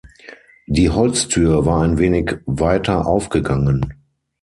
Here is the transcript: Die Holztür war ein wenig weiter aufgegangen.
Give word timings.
Die 0.65 0.89
Holztür 0.89 1.67
war 1.67 1.83
ein 1.83 1.99
wenig 1.99 2.37
weiter 2.47 3.05
aufgegangen. 3.05 3.93